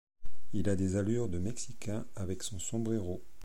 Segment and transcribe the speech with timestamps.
[0.53, 3.21] Il a des allures de Mexicain avec son sombrero.